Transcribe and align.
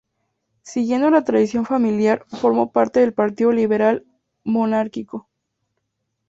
Siguiendo 0.63 1.11
la 1.11 1.23
tradición 1.23 1.63
familiar, 1.63 2.25
formó 2.27 2.71
parte 2.71 3.01
del 3.01 3.13
Partido 3.13 3.51
Liberal 3.51 4.03
monárquico. 4.43 5.29